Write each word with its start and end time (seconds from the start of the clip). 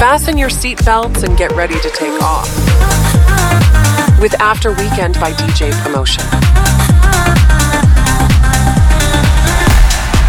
Fasten 0.00 0.36
your 0.36 0.50
seatbelts 0.50 1.24
and 1.24 1.38
get 1.38 1.52
ready 1.52 1.80
to 1.80 1.90
take 1.90 2.22
off. 2.22 2.46
With 4.20 4.34
After 4.40 4.70
Weekend 4.72 5.18
by 5.18 5.32
DJ 5.32 5.72
Promotion. 5.82 6.24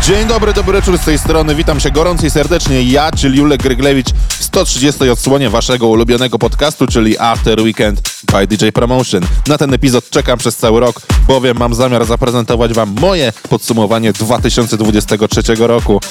Dzień 0.04 0.28
dobry, 0.28 0.54
dobry 0.54 0.78
wieczór 0.78 0.98
z 0.98 1.06
tej 1.06 1.20
strony. 1.20 1.56
Witam 1.56 1.80
się 1.80 1.92
gorąco 1.92 2.26
i 2.26 2.30
serdecznie. 2.30 2.84
Ja, 2.84 3.12
czyli 3.12 3.38
Julek 3.38 3.64
Gryglewicz 3.64 4.10
w 4.30 4.44
130 4.44 5.10
odsłonie 5.10 5.50
waszego 5.50 5.88
ulubionego 5.88 6.40
podcastu, 6.40 6.88
czyli 6.88 7.18
After 7.20 7.62
Weekend 7.62 8.02
by 8.32 8.48
DJ 8.48 8.70
Promotion. 8.74 9.22
Na 9.48 9.58
ten 9.58 9.74
epizod 9.74 10.10
czekam 10.10 10.40
przez 10.40 10.56
cały 10.56 10.80
rok, 10.80 11.02
bowiem 11.28 11.58
mam 11.58 11.74
zamiar 11.74 12.06
zaprezentować 12.06 12.74
wam 12.74 12.96
moje 13.02 13.34
podsumowanie 13.50 14.14
2023 14.14 15.42
roku. 15.60 16.02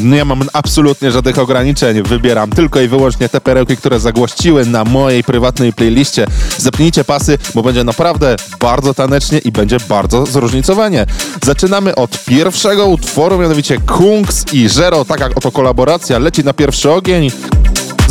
Nie 0.00 0.24
mam 0.24 0.42
absolutnie 0.52 1.10
żadnych 1.10 1.38
ograniczeń. 1.38 2.02
Wybieram 2.02 2.50
tylko 2.50 2.80
i 2.80 2.88
wyłącznie 2.88 3.28
te 3.28 3.40
perełki, 3.40 3.76
które 3.76 4.00
zagłościły 4.00 4.66
na 4.66 4.84
mojej 4.84 5.24
prywatnej 5.24 5.72
playliście. 5.72 6.26
Zapnijcie 6.58 7.04
pasy, 7.04 7.38
bo 7.54 7.62
będzie 7.62 7.84
naprawdę 7.84 8.36
bardzo 8.60 8.94
tanecznie 8.94 9.38
i 9.38 9.52
będzie 9.52 9.76
bardzo 9.88 10.26
zróżnicowanie. 10.26 11.06
Zaczynamy 11.44 11.94
od 11.94 12.24
pierwszego 12.24 12.86
utworu, 12.86 13.38
mianowicie 13.38 13.78
Kungs 13.78 14.44
i 14.52 14.68
Zero. 14.68 15.04
Taka 15.04 15.28
oto 15.34 15.52
kolaboracja 15.52 16.18
leci 16.18 16.44
na 16.44 16.52
pierwszy 16.52 16.90
ogień. 16.90 17.30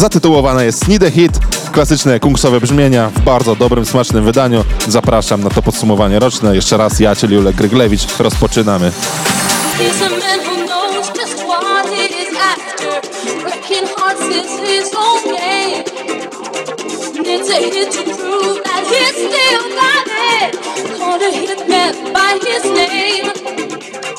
Zatytułowana 0.01 0.63
jest 0.63 0.87
Need 0.87 1.03
a 1.03 1.11
Hit. 1.11 1.31
Klasyczne 1.71 2.19
kungsowe 2.19 2.61
brzmienia 2.61 3.09
w 3.09 3.19
bardzo 3.19 3.55
dobrym, 3.55 3.85
smacznym 3.85 4.25
wydaniu. 4.25 4.63
Zapraszam 4.87 5.43
na 5.43 5.49
to 5.49 5.61
podsumowanie 5.61 6.19
roczne. 6.19 6.55
Jeszcze 6.55 6.77
raz 6.77 6.99
ja, 6.99 7.15
czyli 7.15 7.35
Julek 7.35 7.55
Gryglewicz. 7.55 8.19
Rozpoczynamy. 8.19 8.91
Needs 17.23 17.49
a 17.49 17.59
hit 17.59 17.91
to 17.91 18.03
prove 18.03 18.63
that 18.63 18.83
he's 18.91 19.15
still 19.27 19.63
got 19.81 20.07
it. 20.41 20.51
Called 20.97 21.21
a 21.21 21.31
hitman 21.31 22.13
by 22.13 22.39
his 22.45 22.63
name. 22.63 23.60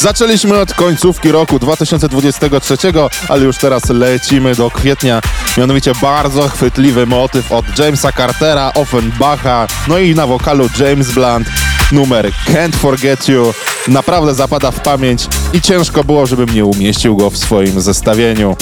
Zaczęliśmy 0.00 0.58
od 0.58 0.74
końcówki 0.74 1.32
roku 1.32 1.58
2023, 1.58 2.76
ale 3.28 3.44
już 3.44 3.58
teraz 3.58 3.88
lecimy 3.88 4.54
do 4.54 4.70
kwietnia. 4.70 5.20
Mianowicie 5.58 5.92
bardzo 6.02 6.48
chwytliwy 6.48 7.06
motyw 7.06 7.52
od 7.52 7.78
Jamesa 7.78 8.12
Cartera, 8.12 8.72
Offenbacha, 8.74 9.66
no 9.88 9.98
i 9.98 10.14
na 10.14 10.26
wokalu 10.26 10.68
James 10.78 11.10
Blunt. 11.10 11.48
Numer 11.92 12.30
Can't 12.46 12.76
Forget 12.76 13.28
You 13.28 13.54
naprawdę 13.88 14.34
zapada 14.34 14.70
w 14.70 14.80
pamięć 14.80 15.26
i 15.52 15.60
ciężko 15.60 16.04
było, 16.04 16.26
żebym 16.26 16.54
nie 16.54 16.64
umieścił 16.64 17.16
go 17.16 17.30
w 17.30 17.36
swoim 17.38 17.80
zestawieniu. 17.80 18.56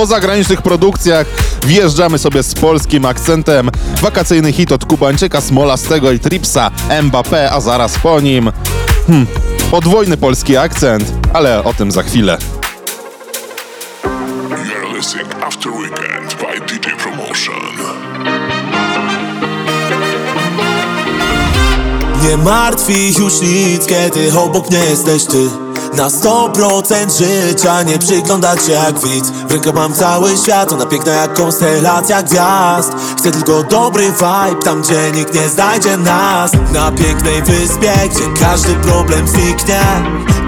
Po 0.00 0.06
zagranicznych 0.06 0.62
produkcjach 0.62 1.26
wjeżdżamy 1.66 2.18
sobie 2.18 2.42
z 2.42 2.54
polskim 2.54 3.04
akcentem. 3.04 3.70
Wakacyjny 4.02 4.52
hit 4.52 4.72
od 4.72 4.84
Kubańczyka 4.84 5.40
Smolastego 5.40 6.12
i 6.12 6.18
Tripsa, 6.18 6.70
Mbappé, 7.02 7.48
a 7.50 7.60
zaraz 7.60 7.98
po 7.98 8.20
nim... 8.20 8.52
Hmm, 9.06 9.26
podwójny 9.70 10.16
polski 10.16 10.56
akcent, 10.56 11.12
ale 11.32 11.64
o 11.64 11.74
tym 11.74 11.92
za 11.92 12.02
chwilę. 12.02 12.38
You're 14.04 14.96
listening 14.96 15.44
After 15.46 15.72
Weekend 15.72 16.34
by 16.34 16.66
DJ 16.66 16.90
Promotion. 17.02 17.54
Nie 22.28 22.36
martwi 22.36 23.14
już 23.18 23.40
nic, 23.40 23.86
kiedy 23.86 24.38
obok 24.38 24.70
mnie 24.70 24.78
jesteś 24.78 25.24
ty 25.24 25.50
Na 25.96 26.08
100% 26.08 27.18
życia 27.18 27.82
nie 27.82 27.98
przyglądać 27.98 28.66
się 28.66 28.72
jak 28.72 28.98
widz 28.98 29.39
W 29.50 29.52
ręku 29.52 29.72
mam 29.72 29.94
cały 29.94 30.36
świat, 30.36 30.72
ona 30.72 30.86
piękna 30.86 31.12
jak 31.12 31.34
konstelacja 31.34 32.22
gwiazd. 32.22 32.92
Chcę 33.18 33.30
tylko 33.30 33.62
dobry 33.62 34.04
vibe, 34.04 34.62
tam 34.64 34.82
gdzie 34.82 35.12
nikt 35.12 35.34
nie 35.34 35.48
znajdzie 35.48 35.96
nas. 35.96 36.52
Na 36.72 36.92
pięknej 36.92 37.42
wyspie, 37.42 37.92
gdzie 38.10 38.44
każdy 38.46 38.74
problem 38.74 39.28
zniknie. 39.28 39.80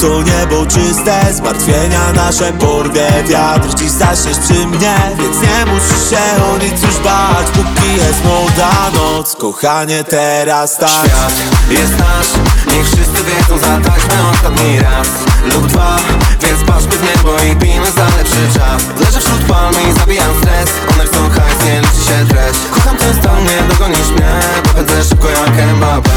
To 0.01 0.23
niebo 0.23 0.67
czyste, 0.67 1.21
zmartwienia 1.33 2.13
nasze 2.15 2.53
porwie. 2.53 3.09
Wiatr 3.29 3.75
dziś 3.75 3.91
zaśniesz 3.91 4.39
przy 4.39 4.67
mnie, 4.67 4.97
więc 5.19 5.37
nie 5.43 5.73
musisz 5.73 6.11
się 6.11 6.45
o 6.45 6.59
nic 6.59 6.83
już 6.83 6.99
bać. 6.99 7.47
Póki 7.53 7.97
jest 7.97 8.25
młoda 8.25 8.91
noc, 8.95 9.37
kochanie 9.37 10.05
teraz 10.05 10.77
tak. 10.77 10.91
Świat 10.91 11.33
jest 11.71 11.99
nasz, 11.99 12.29
niech 12.67 12.87
wszyscy 12.87 13.25
wiedzą 13.25 13.59
Zatańczmy 13.59 14.29
ostatni 14.31 14.81
raz 14.81 15.32
lub 15.45 15.67
dwa. 15.67 15.97
Więc 16.43 16.65
patrzmy 16.65 16.97
w 16.97 17.03
niebo 17.03 17.43
i 17.43 17.57
pijmy 17.57 17.91
za 17.91 18.05
lepszy 18.17 18.59
czas. 18.59 18.83
Leżę 19.01 19.21
wśród 19.21 19.43
palmy 19.43 19.83
i 19.91 19.93
zabijam 19.99 20.35
stres. 20.41 20.71
One 20.95 21.05
chcą 21.05 21.31
hajs, 21.31 21.65
nie 21.65 21.81
liczy 21.81 22.05
się 22.09 22.27
treść 22.29 22.59
Kocham 22.71 22.97
ten 22.97 23.15
stan, 23.15 23.45
nie 23.45 23.63
dogonisz 23.69 24.11
mnie. 24.11 24.41
Popędzę 24.63 25.05
szybko 25.05 25.29
jak 25.29 25.77
Mbappé 25.77 26.11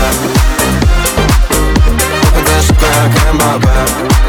Popędzę 2.25 2.61
szybko 2.67 2.85
jak 2.85 3.33
Mbappé 3.33 4.24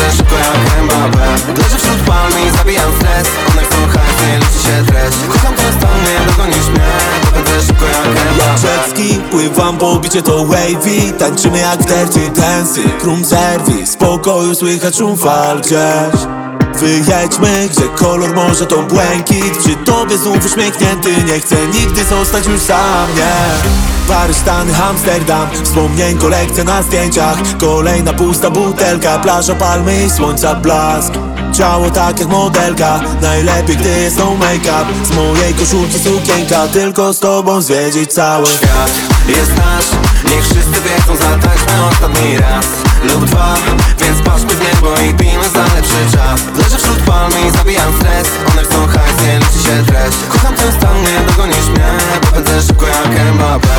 Popędzę 0.00 0.16
szybko 0.16 0.34
jak 0.36 0.84
Mbappé. 0.84 1.58
Leżę 1.62 1.76
wśród 1.76 2.00
palmy 2.06 2.52
zabijam 2.56 2.92
stres. 2.96 3.28
One 3.50 3.62
chcą 3.62 3.76
hajs, 3.76 4.22
nie 4.26 4.38
liczy 4.38 4.68
się 4.68 4.84
treść. 4.86 5.16
Kocham 5.28 5.54
ten 5.54 5.72
stan, 5.72 5.90
nie 6.04 6.30
dogonisz 6.30 6.68
mnie. 6.68 6.80
Popędzę 7.24 7.66
szybko 7.66 7.84
jak 7.86 8.16
Jak 8.16 8.34
Mbappé 8.34 8.68
jetski, 8.68 9.20
pływam 9.30 9.78
po 9.78 9.96
bicie 9.96 10.22
to 10.22 10.44
wavy. 10.44 11.12
Tańczymy 11.18 11.58
jak 11.58 11.84
dirty 11.84 12.30
dancey 12.40 12.84
Room 13.04 13.24
service, 13.24 13.86
w 13.86 13.88
spokoju 13.88 14.54
słychać 14.54 14.96
szum 14.96 15.16
fal 15.16 15.60
gdzieś 15.60 16.49
Wyjedźmy, 16.74 17.68
gdzie 17.70 17.88
kolor 17.88 18.34
morza 18.34 18.66
to 18.66 18.82
błękit. 18.82 19.58
Przy 19.58 19.76
tobie 19.76 20.18
znów 20.18 20.46
uśmiechnięty 20.46 21.24
Nie 21.24 21.40
chcę 21.40 21.56
nigdy 21.66 22.04
zostać 22.04 22.46
już 22.46 22.60
sam, 22.60 23.08
nie. 23.16 23.80
Paryż, 24.08 24.36
Stany, 24.36 24.72
Amsterdam 24.82 25.48
Wspomnień 25.64 26.18
kolekcja 26.18 26.64
na 26.64 26.82
zdjęciach. 26.82 27.38
Kolejna 27.60 28.12
pusta 28.12 28.50
butelka 28.50 29.18
Plaża, 29.18 29.54
palmy 29.54 30.04
i 30.04 30.10
słońca 30.10 30.54
blask. 30.54 31.12
Ciało 31.52 31.90
tak 31.90 32.20
jak 32.20 32.28
modelka 32.28 33.00
Najlepiej 33.22 33.76
gdy 33.76 33.88
jest 33.88 34.18
no 34.18 34.34
make-up. 34.34 34.86
Z 35.04 35.16
mojej 35.16 35.54
koszulki 35.54 35.98
sukienka 35.98 36.68
Tylko 36.68 37.12
z 37.12 37.18
tobą 37.18 37.60
zwiedzić 37.60 38.12
cały 38.12 38.46
Świat. 38.46 38.90
Jest 39.28 39.56
nasz, 39.56 39.86
niech 40.24 40.44
wszyscy 40.44 40.80
wiedzą 40.82 41.16
Zatańczmy 41.16 41.86
ostatni 41.90 42.38
raz 42.38 42.89
lub 43.04 43.24
dwa. 43.24 43.54
Więc 44.00 44.22
patrzmy 44.22 44.54
w 44.54 44.60
niebo 44.60 45.00
i 45.00 45.14
pijmy 45.14 45.48
za 45.48 45.62
lepszy 45.74 46.16
czas. 46.16 46.40
Leżę 46.58 46.78
wśród 46.78 46.98
palmy 46.98 47.40
i 47.48 47.50
zabijam 47.50 47.92
stres. 47.96 48.28
One 48.52 48.62
chcą 48.62 48.86
hajs, 48.86 49.16
nie 49.26 49.38
liczy 49.38 49.68
się 49.68 49.84
treść 49.86 50.16
Kocham 50.28 50.54
ten 50.54 50.72
stan, 50.72 51.02
nie 51.02 51.20
dogonisz 51.30 51.68
mnie. 51.68 51.88
Popędzę 52.20 52.62
szybko 52.62 52.86
jak 52.86 53.34
Mbappé 53.34 53.76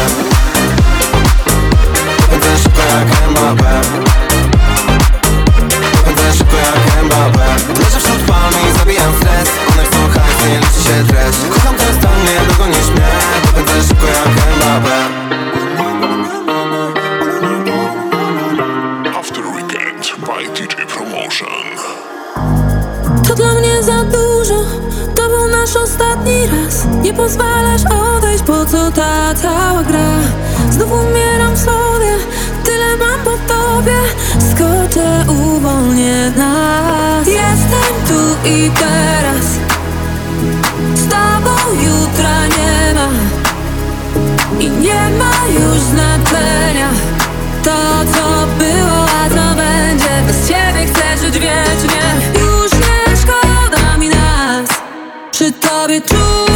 Popędzę 2.21 2.57
szybko 2.63 2.81
jak 2.81 3.29
Mbappé 3.31 3.73
Popędzę 5.97 6.33
szybko 6.37 6.55
jak 6.57 7.03
Mbappé 7.05 7.45
Leżę 7.79 7.99
wśród 7.99 8.21
palmy 8.27 8.57
i 8.69 8.77
zabijam 8.77 9.13
stres. 9.17 9.49
One 9.73 9.83
chcą 9.83 9.97
hajs, 10.19 10.45
nie 10.49 10.59
liczy 10.59 10.83
się 10.89 11.05
treść 11.07 11.37
Kocham 11.53 11.75
ten 11.75 11.95
stan, 11.95 12.23
nie 12.23 12.51
dogonisz 12.51 12.87
mnie. 12.87 13.09
Popędzę 13.43 13.87
szybko 13.87 14.05
jak 14.07 14.57
Mbappé 14.57 15.20
za 23.83 24.03
dużo, 24.03 24.65
to 25.15 25.29
był 25.29 25.47
nasz 25.47 25.75
ostatni 25.75 26.47
raz. 26.47 26.85
Nie 27.01 27.13
pozwalasz 27.13 27.81
odejść, 28.17 28.43
po 28.43 28.65
co 28.65 28.91
ta 28.91 29.33
cała 29.35 29.83
gra? 29.83 30.09
Znów 30.71 30.91
umieram 30.91 31.57
sobie, 31.57 32.11
tyle 32.63 32.97
mam 32.97 33.19
po 33.23 33.53
tobie. 33.53 33.97
Skoczę, 34.51 35.25
uwolnię 35.27 36.31
nas. 36.37 37.27
Jestem 37.27 37.93
tu 38.07 38.49
i 38.49 38.71
teraz. 38.71 39.45
Z 40.95 41.07
tobą 41.09 41.55
jutra 41.83 42.47
nie 42.47 42.93
ma. 42.93 43.09
I 44.59 44.69
nie 44.69 45.09
ma 45.19 45.59
już 45.59 45.79
znaczenia. 45.79 46.89
To 47.63 47.71
co 48.13 48.47
było, 48.57 49.00
Przy 55.41 55.51
tobie 55.51 56.01
czułam 56.01 56.50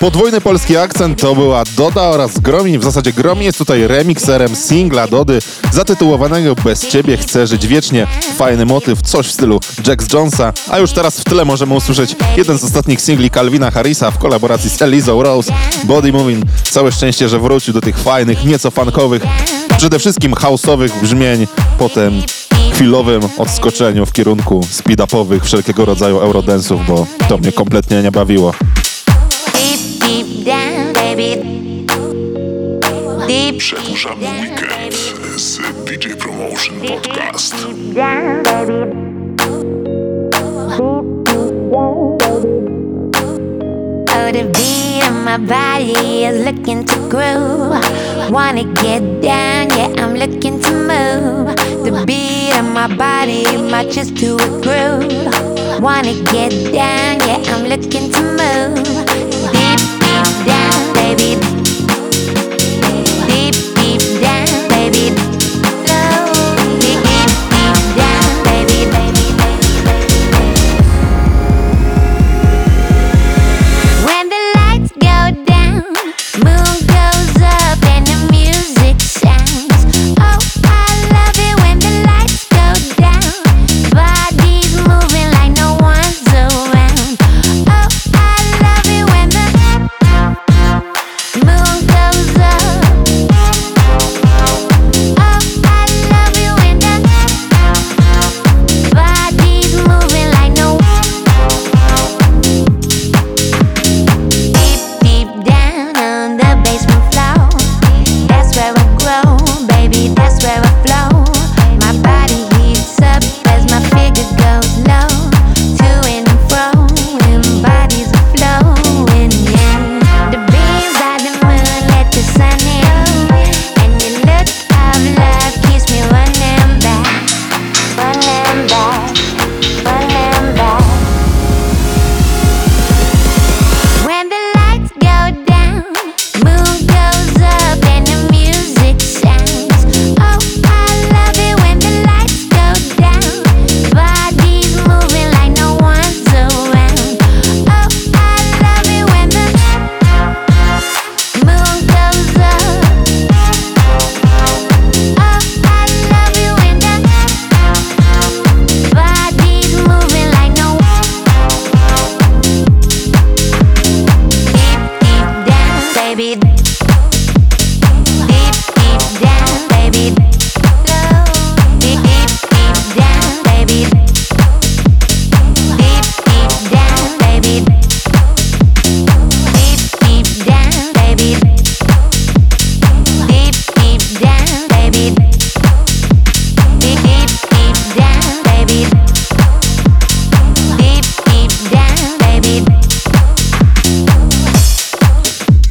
Podwójny 0.00 0.40
polski 0.40 0.76
akcent 0.76 1.20
to 1.20 1.34
była 1.34 1.62
Doda 1.76 2.02
oraz 2.02 2.38
Gromi. 2.38 2.78
W 2.78 2.84
zasadzie 2.84 3.12
Gromi 3.12 3.44
jest 3.44 3.58
tutaj 3.58 3.86
remikserem 3.86 4.56
singla 4.56 5.06
Dody 5.06 5.38
zatytułowanego 5.72 6.54
Bez 6.54 6.88
Ciebie 6.88 7.16
chcę 7.16 7.46
żyć 7.46 7.66
wiecznie. 7.66 8.06
Fajny 8.36 8.66
motyw, 8.66 9.02
coś 9.02 9.26
w 9.26 9.32
stylu 9.32 9.60
Jax 9.86 10.12
Jonesa. 10.12 10.52
A 10.70 10.78
już 10.78 10.92
teraz 10.92 11.20
w 11.20 11.24
tle 11.24 11.44
możemy 11.44 11.74
usłyszeć 11.74 12.16
jeden 12.36 12.58
z 12.58 12.64
ostatnich 12.64 13.00
singli 13.00 13.30
Calvina 13.30 13.70
Harrisa 13.70 14.10
w 14.10 14.18
kolaboracji 14.18 14.70
z 14.70 14.82
Elizą 14.82 15.22
Rose, 15.22 15.52
Body 15.84 16.12
Moving. 16.12 16.44
Całe 16.70 16.92
szczęście, 16.92 17.28
że 17.28 17.38
wrócił 17.38 17.74
do 17.74 17.80
tych 17.80 17.98
fajnych, 17.98 18.44
nieco 18.44 18.70
funkowych, 18.70 19.22
przede 19.76 19.98
wszystkim 19.98 20.34
house'owych 20.34 21.02
brzmień. 21.02 21.46
Potem 21.78 22.22
chwilowym 22.72 23.22
odskoczeniu 23.38 24.06
w 24.06 24.12
kierunku 24.12 24.60
speed-upowych 24.60 25.44
wszelkiego 25.44 25.84
rodzaju 25.84 26.18
eurodensów, 26.20 26.86
bo 26.86 27.06
to 27.28 27.38
mnie 27.38 27.52
kompletnie 27.52 28.02
nie 28.02 28.12
bawiło. 28.12 28.54
Deep, 30.10 30.26
deep 30.26 30.44
down, 30.44 30.92
baby. 30.92 31.36
Deep 33.26 33.58
Przedłużamy 33.58 34.26
weekend 34.42 34.94
z 35.36 35.58
DJ 35.84 36.08
Promotion 36.08 36.76
Podcast. 36.80 37.54
down, 37.94 38.42
baby. 38.42 38.86
Oh, 44.08 44.32
the 44.32 44.44
beat 44.52 45.08
of 45.08 45.14
my 45.24 45.38
body 45.38 46.24
is 46.24 46.44
looking 46.44 46.84
to 46.84 46.96
groove. 47.08 47.78
Wanna 48.30 48.64
get 48.64 49.20
down, 49.22 49.68
yeah, 49.70 50.02
I'm 50.02 50.14
looking 50.16 50.60
to 50.60 50.72
move. 50.72 51.54
The 51.84 52.04
beat 52.06 52.58
of 52.58 52.64
my 52.74 52.88
body 52.96 53.44
matches 53.70 54.10
to 54.20 54.36
a 54.36 54.48
groove. 54.64 55.80
Wanna 55.80 56.14
get 56.32 56.52
down, 56.72 57.20
yeah, 57.28 57.54
I'm 57.54 57.68
looking 57.68 58.10
to 58.12 58.22
move. 58.22 59.59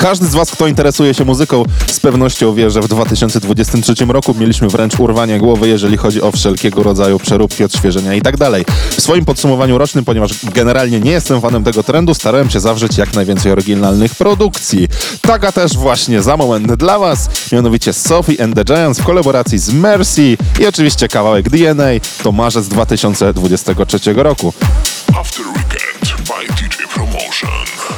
Każdy 0.10 0.28
z 0.28 0.36
Was, 0.36 0.52
kto 0.52 0.68
interesuje 0.68 1.14
się 1.14 1.26
muzyką, 1.26 1.64
z 1.88 2.00
pewnością 2.00 2.54
wie, 2.54 2.70
że 2.70 2.82
w 2.82 2.88
2023 2.88 4.06
roku 4.06 4.36
mieliśmy 4.40 4.68
wręcz 4.68 5.00
urwanie 5.00 5.40
głowy, 5.40 5.68
jeżeli 5.68 5.98
chodzi 5.98 6.22
o 6.22 6.32
wszelkiego 6.32 6.84
rodzaju 6.84 7.20
przeróbki, 7.20 7.64
odświeżenia 7.64 8.14
i 8.14 8.22
tak. 8.22 8.36
W 8.92 9.02
swoim 9.02 9.26
podsumowaniu 9.26 9.78
rocznym, 9.78 10.06
ponieważ 10.06 10.32
generalnie 10.46 11.00
nie 11.00 11.12
jestem 11.12 11.42
fanem 11.42 11.64
tego 11.64 11.84
trendu, 11.84 12.14
starałem 12.14 12.50
się 12.50 12.60
zawrzeć 12.60 12.98
jak 12.98 13.14
najwięcej 13.14 13.52
oryginalnych 13.52 14.16
produkcji. 14.16 14.88
Taka 15.22 15.52
też 15.52 15.78
właśnie 15.78 16.22
za 16.22 16.38
moment 16.38 16.74
dla 16.74 17.00
Was, 17.00 17.30
mianowicie 17.52 17.94
Sophie 17.94 18.44
and 18.44 18.56
the 18.56 18.66
Giants 18.66 19.00
w 19.00 19.04
kolaboracji 19.04 19.60
z 19.60 19.74
Mercy 19.74 20.38
i 20.60 20.66
oczywiście 20.68 21.08
kawałek 21.08 21.50
DNA, 21.50 21.90
to 22.24 22.32
marzec 22.32 22.68
2023 22.68 24.14
roku. 24.14 24.54
After 25.20 25.46
Weekend 25.46 26.28
by 26.28 26.54
DJ 26.54 26.84
Promotion. 26.94 27.89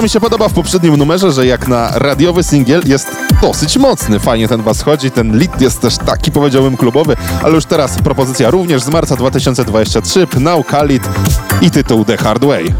Bardzo 0.00 0.08
mi 0.08 0.10
się 0.10 0.20
podoba 0.20 0.48
w 0.48 0.52
poprzednim 0.52 0.96
numerze, 0.96 1.32
że 1.32 1.46
jak 1.46 1.68
na 1.68 1.98
radiowy 1.98 2.42
singiel 2.42 2.82
jest 2.86 3.06
dosyć 3.42 3.76
mocny. 3.76 4.18
Fajnie 4.18 4.48
ten 4.48 4.62
was 4.62 4.82
chodzi, 4.82 5.10
ten 5.10 5.38
lead 5.38 5.60
jest 5.60 5.80
też 5.80 5.96
taki 5.96 6.32
powiedziałbym 6.32 6.76
klubowy, 6.76 7.16
ale 7.42 7.54
już 7.54 7.64
teraz 7.64 7.98
propozycja 7.98 8.50
również 8.50 8.82
z 8.82 8.88
marca 8.88 9.16
2023, 9.16 10.26
Pnał 10.26 10.64
Khalid 10.64 11.02
i 11.62 11.70
tytuł 11.70 12.04
The 12.04 12.16
Hard 12.16 12.44
Way. 12.44 12.74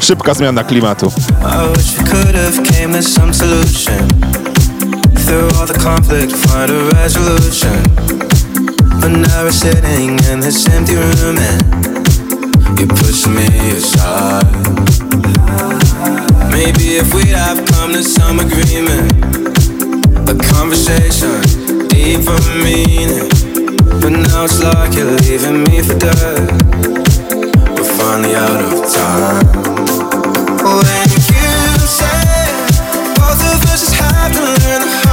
Szybka 0.00 0.34
zmiana 0.34 0.64
klimatu. 0.64 1.06
I 1.06 1.78
wish 1.78 1.92
we 1.92 2.04
could 2.04 2.36
have 2.36 2.78
came 2.78 3.02
to 3.02 3.08
some 3.08 3.34
solution. 3.34 4.08
Through 5.26 5.60
all 5.60 5.66
the 5.66 5.80
conflict, 5.80 6.36
find 6.36 6.70
a 6.70 7.02
resolution. 7.02 7.82
But 9.00 9.10
now 9.10 9.44
we're 9.44 9.52
sitting 9.52 10.32
in 10.32 10.40
this 10.40 10.68
empty 10.68 10.96
room 10.96 11.38
and 11.38 12.80
you 12.80 12.86
push 12.86 13.26
me 13.26 13.46
aside. 13.76 14.93
Maybe 16.54 17.02
if 17.02 17.12
we'd 17.12 17.34
have 17.34 17.66
come 17.66 17.92
to 17.94 18.02
some 18.04 18.38
agreement, 18.38 19.10
a 20.30 20.34
conversation 20.54 21.42
deep 21.88 22.22
of 22.30 22.44
meaning. 22.62 23.28
But 24.00 24.10
now 24.10 24.44
it's 24.44 24.62
like 24.62 24.94
you're 24.94 25.10
leaving 25.26 25.64
me 25.64 25.82
for 25.82 25.98
dead. 25.98 26.46
We're 27.74 27.90
finally 27.98 28.36
out 28.36 28.62
of 28.62 28.86
time. 28.86 29.46
When 30.62 31.10
you 31.10 31.86
say 31.98 32.22
both 33.18 33.42
of 33.50 33.58
us 33.72 33.80
just 33.80 33.94
have 33.96 34.32
to 34.32 34.40
learn 34.40 35.03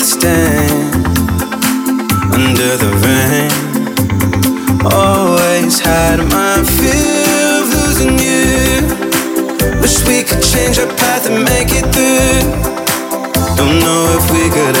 away 0.00 0.66
under 2.32 2.72
the 2.82 2.90
rain. 3.04 3.52
Always 4.84 5.78
had 5.78 6.18
my 6.30 6.56
fear 6.78 7.60
of 7.60 7.64
losing 7.76 8.18
you. 8.18 8.80
Wish 9.80 10.00
we 10.06 10.22
could 10.24 10.42
change 10.42 10.78
our 10.78 10.88
path 10.96 11.28
and 11.28 11.44
make 11.44 11.68
it 11.80 11.86
through. 11.92 12.40
Don't 13.56 13.78
know 13.84 14.02
if 14.18 14.24
we 14.32 14.48
could 14.48 14.76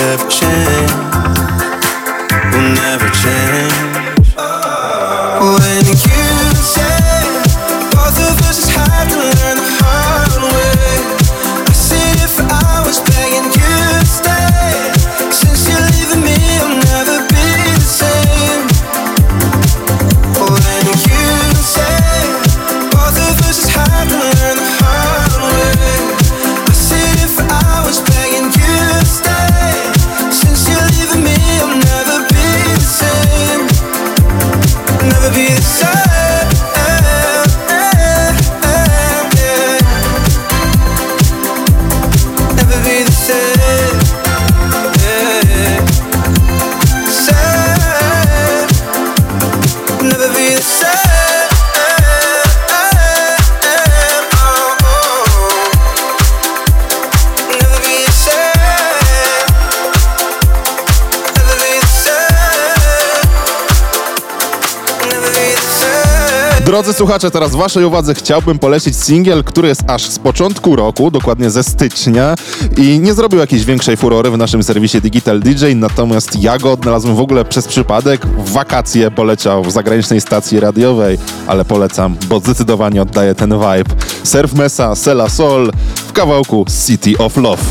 słuchacze, 67.10 67.30
teraz 67.30 67.54
waszej 67.54 67.84
uwadze 67.84 68.14
chciałbym 68.14 68.58
polecić 68.58 68.96
singiel, 68.96 69.44
który 69.44 69.68
jest 69.68 69.82
aż 69.86 70.06
z 70.06 70.18
początku 70.18 70.76
roku, 70.76 71.10
dokładnie 71.10 71.50
ze 71.50 71.62
stycznia 71.62 72.34
i 72.76 73.00
nie 73.00 73.14
zrobił 73.14 73.38
jakiejś 73.38 73.64
większej 73.64 73.96
furory 73.96 74.30
w 74.30 74.38
naszym 74.38 74.62
serwisie 74.62 75.00
Digital 75.00 75.40
DJ, 75.40 75.64
natomiast 75.74 76.42
ja 76.42 76.58
go 76.58 76.72
odnalazłem 76.72 77.16
w 77.16 77.20
ogóle 77.20 77.44
przez 77.44 77.68
przypadek. 77.68 78.26
W 78.26 78.52
wakacje 78.52 79.10
poleciał 79.10 79.64
w 79.64 79.70
zagranicznej 79.70 80.20
stacji 80.20 80.60
radiowej, 80.60 81.18
ale 81.46 81.64
polecam, 81.64 82.16
bo 82.28 82.40
zdecydowanie 82.40 83.02
oddaje 83.02 83.34
ten 83.34 83.50
vibe. 83.50 83.94
Surf 84.24 84.54
Mesa, 84.54 84.94
Sela 84.94 85.28
Sol 85.28 85.72
w 85.94 86.12
kawałku 86.12 86.64
City 86.86 87.18
of 87.18 87.36
Love. 87.36 87.62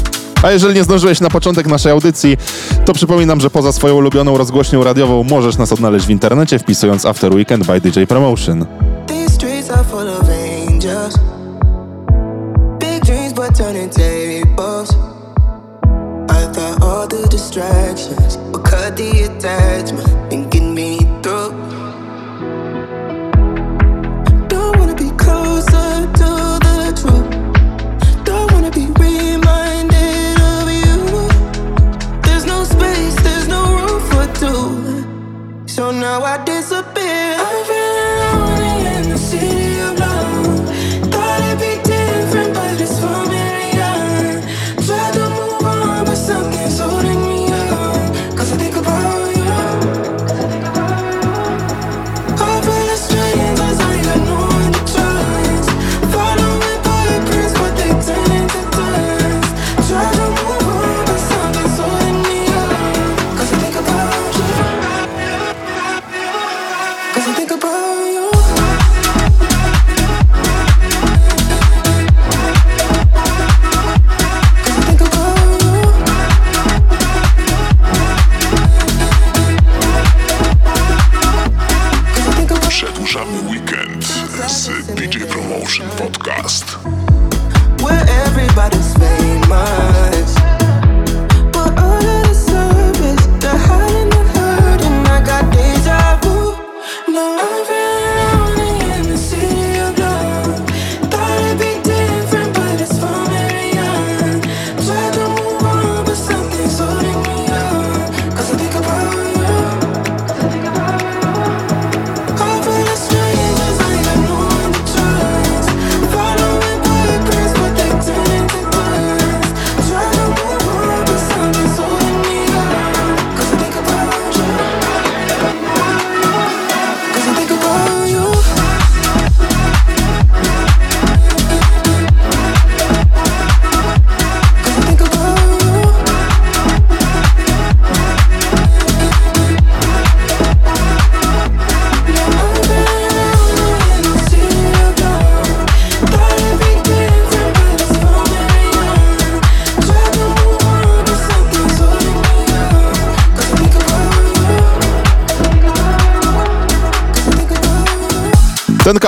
A 0.44 0.52
jeżeli 0.52 0.76
nie 0.76 0.84
zdążyłeś 0.84 1.22
na 1.22 1.30
początek 1.30 1.68
naszej 1.68 1.92
audycji, 1.92 2.38
to 2.86 2.94
przypominam, 2.94 3.40
że 3.40 3.50
poza 3.50 3.72
swoją 3.72 3.96
ulubioną 3.96 4.38
rozgłośnią 4.38 4.84
radiową 4.84 5.24
możesz 5.24 5.58
nas 5.58 5.72
odnaleźć 5.72 6.06
w 6.06 6.10
internecie 6.10 6.60
wpisując 6.60 7.06
After 7.06 7.34
Weekend 7.34 7.66
by 7.66 7.82
DJ 7.82 8.04
Promotion. 8.04 8.66
Full 9.88 10.08
of 10.08 10.30
angels. 10.30 11.16
Big 12.80 13.04
dreams, 13.04 13.34
but 13.34 13.56
turning 13.56 13.90
tables. 13.90 14.94
I 16.30 16.46
thought 16.54 16.84
all 16.84 17.08
the 17.08 17.28
distractions 17.28 18.38
would 18.52 18.64
cut 18.64 18.96
the 18.96 19.24
attachment 19.24 20.08
and 20.32 20.52
get 20.52 20.62
me 20.62 21.00
through. 21.24 21.54
Don't 24.48 24.78
wanna 24.78 24.94
be 24.94 25.10
closer 25.18 26.06
to 26.20 26.30
the 26.68 26.94
truth. 27.00 28.26
Don't 28.26 28.52
wanna 28.52 28.70
be 28.70 28.86
reminded 29.02 30.40
of 30.54 30.70
you. 30.70 30.98
There's 32.22 32.46
no 32.46 32.64
space, 32.64 33.16
there's 33.24 33.48
no 33.48 33.64
room 33.80 34.02
for 34.12 34.26
two. 34.40 35.68
So 35.68 35.90
now 35.90 36.22
I 36.22 36.38
disappear. 36.46 36.99
mind. 89.50 89.89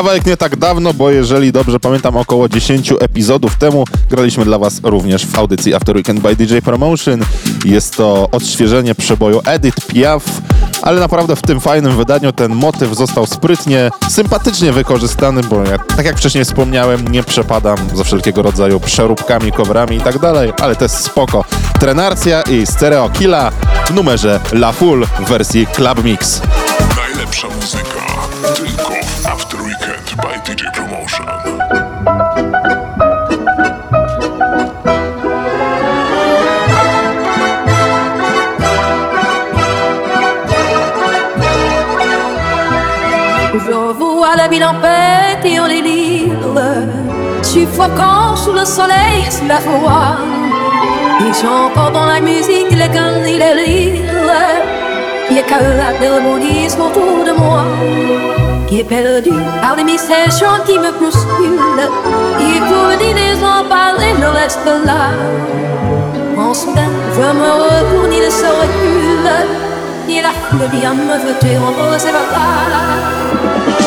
Kawałek 0.01 0.25
nie 0.25 0.37
tak 0.37 0.55
dawno, 0.55 0.93
bo 0.93 1.11
jeżeli 1.11 1.51
dobrze 1.51 1.79
pamiętam, 1.79 2.17
około 2.17 2.49
10 2.49 2.93
epizodów 2.99 3.55
temu 3.55 3.85
graliśmy 4.09 4.45
dla 4.45 4.59
Was 4.59 4.79
również 4.83 5.25
w 5.25 5.39
audycji 5.39 5.73
After 5.73 5.95
Weekend 5.95 6.19
by 6.19 6.35
DJ 6.35 6.57
Promotion. 6.57 7.21
Jest 7.65 7.97
to 7.97 8.29
odświeżenie 8.31 8.95
przeboju 8.95 9.41
Edit 9.45 9.75
Piaf, 9.87 10.23
ale 10.81 10.99
naprawdę 10.99 11.35
w 11.35 11.41
tym 11.41 11.59
fajnym 11.59 11.97
wydaniu 11.97 12.31
ten 12.31 12.55
motyw 12.55 12.95
został 12.95 13.25
sprytnie, 13.25 13.89
sympatycznie 14.09 14.71
wykorzystany, 14.71 15.41
bo 15.43 15.63
ja, 15.63 15.77
tak 15.77 16.05
jak 16.05 16.17
wcześniej 16.17 16.45
wspomniałem, 16.45 17.07
nie 17.07 17.23
przepadam 17.23 17.77
za 17.93 18.03
wszelkiego 18.03 18.41
rodzaju 18.41 18.79
przeróbkami, 18.79 19.51
coverami 19.51 19.97
i 19.97 20.01
tak 20.01 20.19
dalej, 20.19 20.53
ale 20.61 20.75
to 20.75 20.85
jest 20.85 20.97
spoko. 20.97 21.45
Trenarcja 21.79 22.41
i 22.41 22.65
Stereo 22.65 23.09
Killa 23.09 23.51
w 23.85 23.93
numerze 23.93 24.39
La 24.51 24.71
Full 24.71 25.05
w 25.19 25.29
wersji 25.29 25.67
Club 25.67 26.03
Mix. 26.03 26.41
Ville 44.51 44.65
en 44.65 44.75
pète 44.81 45.45
et 45.45 45.59
en 45.59 45.67
délire, 45.67 46.33
suffocant 47.41 48.35
sous 48.35 48.51
le 48.51 48.65
soleil 48.65 49.23
sous 49.29 49.47
la 49.47 49.59
foi. 49.59 50.17
Et 51.21 51.31
j'entends 51.41 51.91
dans 51.91 52.05
la 52.05 52.19
musique 52.19 52.71
les 52.71 52.89
cannes 52.89 53.25
et 53.25 53.37
les 53.37 53.53
rires, 53.61 54.01
qui 55.27 55.37
éclatent 55.37 56.01
de 56.01 56.07
rebondissent 56.15 56.77
autour 56.77 57.23
de 57.23 57.31
moi. 57.31 57.63
Qui 58.67 58.81
est 58.81 58.83
perdu 58.83 59.31
par 59.61 59.75
des 59.77 59.85
mystères 59.85 60.31
chants 60.31 60.63
qui 60.65 60.77
me 60.77 60.91
bousculent. 60.99 61.87
Et 62.39 62.59
pour 62.67 62.83
venir 62.91 63.15
les 63.15 63.37
en 63.43 63.63
parler, 63.69 64.13
ne 64.19 64.27
reste 64.39 64.71
là. 64.85 65.11
En 66.37 66.53
soudain, 66.53 66.91
je 67.15 67.21
me 67.21 67.51
retourne, 67.63 68.13
il 68.13 68.29
se 68.31 68.49
recule. 68.61 69.31
Et 70.09 70.21
la 70.21 70.31
foule 70.31 70.67
vient 70.73 70.93
me 70.93 71.15
jeter 71.25 71.57
bras. 71.57 73.11
Et 73.79 73.80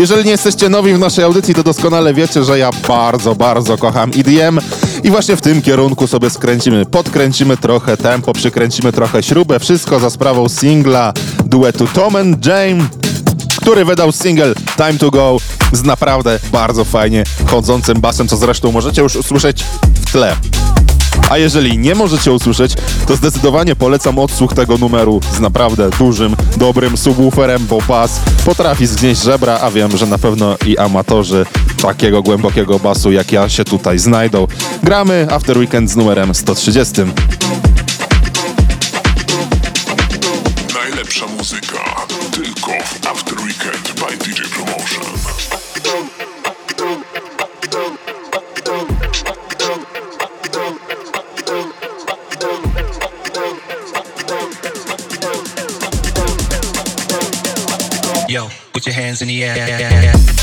Jeżeli 0.00 0.24
nie 0.24 0.30
jesteście 0.30 0.68
nowi 0.68 0.94
w 0.94 0.98
naszej 0.98 1.24
audycji, 1.24 1.54
to 1.54 1.62
doskonale 1.62 2.14
wiecie, 2.14 2.44
że 2.44 2.58
ja 2.58 2.70
bardzo, 2.88 3.34
bardzo 3.34 3.78
kocham 3.78 4.10
EDM 4.18 4.58
i 5.04 5.10
właśnie 5.10 5.36
w 5.36 5.40
tym 5.40 5.62
kierunku 5.62 6.06
sobie 6.06 6.30
skręcimy. 6.30 6.86
Podkręcimy 6.86 7.56
trochę 7.56 7.96
tempo, 7.96 8.32
przykręcimy 8.32 8.92
trochę 8.92 9.22
śrubę. 9.22 9.58
Wszystko 9.58 10.00
za 10.00 10.10
sprawą 10.10 10.48
singla 10.48 11.12
duetu 11.44 11.86
Tom 11.86 12.16
and 12.16 12.46
który 13.60 13.84
wydał 13.84 14.12
single 14.12 14.54
Time 14.76 14.94
to 14.98 15.10
Go 15.10 15.36
z 15.72 15.82
naprawdę 15.82 16.38
bardzo 16.52 16.84
fajnie 16.84 17.24
chodzącym 17.46 18.00
basem, 18.00 18.28
co 18.28 18.36
zresztą 18.36 18.72
możecie 18.72 19.02
już 19.02 19.16
usłyszeć 19.16 19.64
w 20.06 20.12
tle. 20.12 20.36
A 21.30 21.38
jeżeli 21.38 21.78
nie 21.78 21.94
możecie 21.94 22.32
usłyszeć, 22.32 22.72
to 23.06 23.16
zdecydowanie 23.16 23.76
polecam 23.76 24.18
odsłuch 24.18 24.54
tego 24.54 24.78
numeru 24.78 25.20
z 25.36 25.40
naprawdę 25.40 25.90
dużym, 25.98 26.36
dobrym 26.56 26.96
subwooferem, 26.96 27.66
bo 27.66 27.78
bas 27.88 28.20
potrafi 28.44 28.86
zgnieść 28.86 29.22
żebra, 29.22 29.58
a 29.60 29.70
wiem, 29.70 29.96
że 29.96 30.06
na 30.06 30.18
pewno 30.18 30.56
i 30.66 30.78
amatorzy 30.78 31.46
takiego 31.82 32.22
głębokiego 32.22 32.78
basu 32.78 33.12
jak 33.12 33.32
ja 33.32 33.48
się 33.48 33.64
tutaj 33.64 33.98
znajdą. 33.98 34.46
Gramy 34.82 35.26
After 35.30 35.58
Weekend 35.58 35.90
z 35.90 35.96
numerem 35.96 36.34
130. 36.34 36.92
Najlepsza 40.74 41.26
muzyka 41.26 42.06
tylko 42.32 42.70
w 42.84 42.99
hands 59.10 59.22
in 59.22 59.28
the 59.28 59.42
air. 59.42 60.39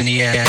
In 0.00 0.06
the 0.06 0.22
air. 0.22 0.47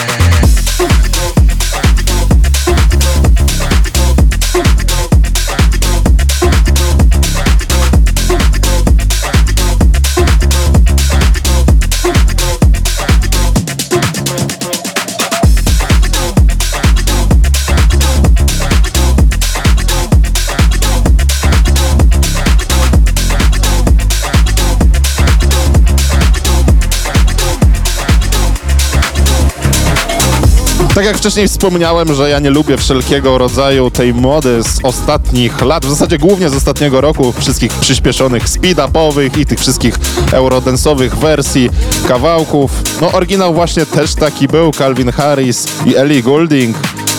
Jak 31.09 31.17
wcześniej 31.17 31.47
wspomniałem, 31.47 32.13
że 32.13 32.29
ja 32.29 32.39
nie 32.39 32.49
lubię 32.49 32.77
wszelkiego 32.77 33.37
rodzaju 33.37 33.91
tej 33.91 34.13
mody 34.13 34.63
z 34.63 34.79
ostatnich 34.83 35.61
lat, 35.61 35.85
w 35.85 35.89
zasadzie 35.89 36.17
głównie 36.17 36.49
z 36.49 36.55
ostatniego 36.55 37.01
roku, 37.01 37.33
wszystkich 37.39 37.71
przyspieszonych 37.71 38.49
speed-upowych 38.49 39.37
i 39.37 39.45
tych 39.45 39.59
wszystkich 39.59 39.95
eurodensowych 40.31 41.15
wersji 41.15 41.69
kawałków. 42.07 42.71
No 43.01 43.11
oryginał 43.11 43.53
właśnie 43.53 43.85
też 43.85 44.15
taki 44.15 44.47
był, 44.47 44.71
Calvin 44.71 45.11
Harris 45.11 45.67
i 45.85 45.95
Ellie 45.95 46.23
Goulding. 46.23 46.77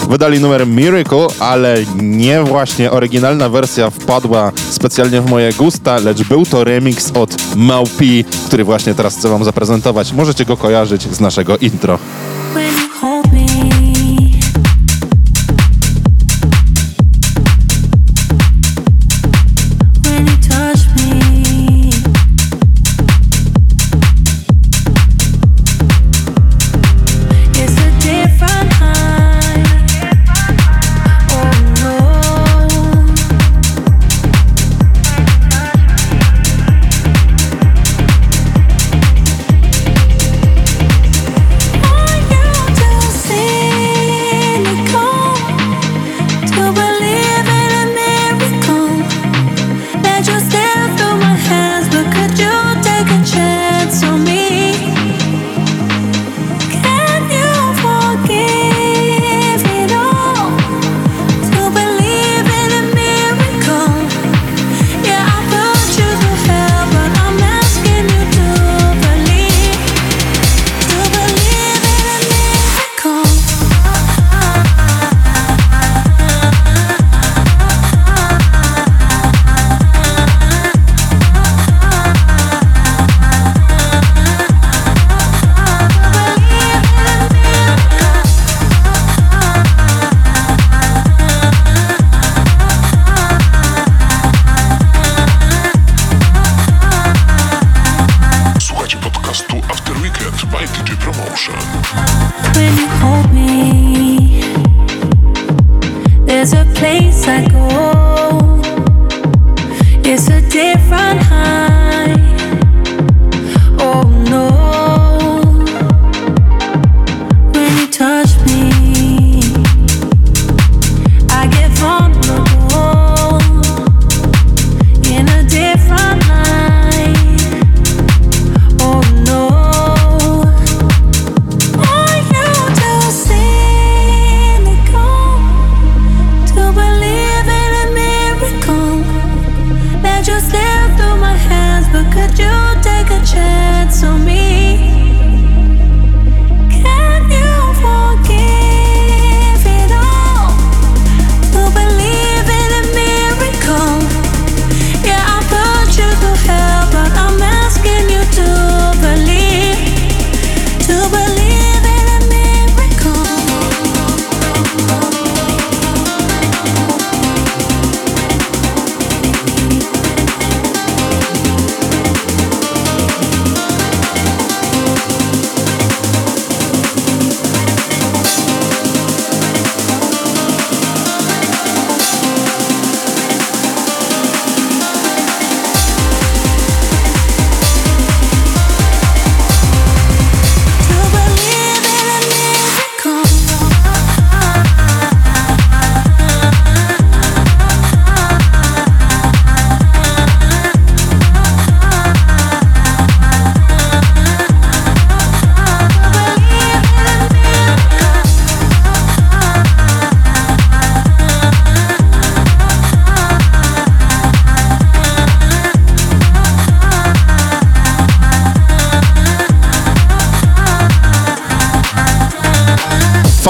Wydali 0.09 0.41
numer 0.41 0.67
Miracle, 0.67 1.27
ale 1.41 1.77
nie 1.97 2.43
właśnie 2.43 2.91
oryginalna 2.91 3.49
wersja 3.49 3.91
wpadła 3.91 4.53
specjalnie 4.71 5.21
w 5.21 5.31
moje 5.31 5.53
gusta, 5.53 5.99
lecz 5.99 6.23
był 6.23 6.47
to 6.47 6.65
remix 6.65 7.11
od 7.15 7.57
Maupi, 7.57 8.25
który 8.47 8.65
właśnie 8.65 8.95
teraz 8.95 9.17
chcę 9.17 9.29
wam 9.29 9.45
zaprezentować. 9.45 10.13
Możecie 10.13 10.45
go 10.45 10.57
kojarzyć 10.57 11.03
z 11.03 11.21
naszego 11.21 11.57
intro. 11.57 11.99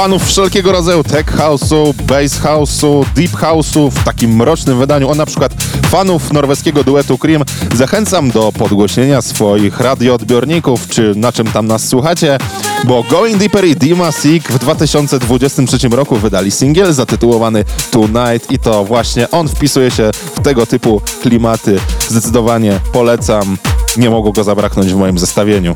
Fanów 0.01 0.27
wszelkiego 0.27 0.73
rodzaju 0.73 1.05
tech 1.05 1.37
house'u, 1.37 1.95
bass 1.95 2.41
house'u, 2.41 3.05
deep 3.15 3.31
house'u 3.31 3.91
w 3.91 4.05
takim 4.05 4.37
mrocznym 4.37 4.79
wydaniu, 4.79 5.11
o 5.11 5.15
na 5.15 5.27
przykład 5.27 5.53
fanów 5.87 6.33
norweskiego 6.33 6.85
duetu 6.85 7.19
Cream, 7.19 7.43
zachęcam 7.75 8.31
do 8.31 8.53
podgłośnienia 8.53 9.23
swoich 9.23 9.81
radioodbiorników, 9.81 10.89
czy 10.89 11.13
na 11.17 11.33
czym 11.33 11.47
tam 11.47 11.67
nas 11.67 11.89
słuchacie, 11.89 12.39
bo 12.85 13.03
Going 13.11 13.37
Deeper 13.37 13.65
i 13.65 13.77
Dima 13.77 14.13
Seek 14.13 14.53
w 14.53 14.59
2023 14.59 15.89
roku 15.89 16.17
wydali 16.17 16.51
singiel 16.51 16.93
zatytułowany 16.93 17.65
Tonight 17.91 18.53
i 18.53 18.59
to 18.59 18.85
właśnie 18.85 19.31
on 19.31 19.49
wpisuje 19.49 19.91
się 19.91 20.11
w 20.37 20.43
tego 20.43 20.67
typu 20.67 21.01
klimaty. 21.23 21.79
Zdecydowanie 22.09 22.81
polecam, 22.93 23.57
nie 23.97 24.11
mogło 24.11 24.33
go 24.33 24.45
zabraknąć 24.45 24.93
w 24.93 24.97
moim 24.97 25.19
zestawieniu. 25.19 25.75